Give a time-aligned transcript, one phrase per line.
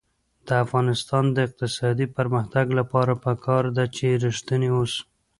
[0.47, 5.01] د افغانستان د اقتصادي پرمختګ لپاره پکار ده چې ریښتیني اوسو.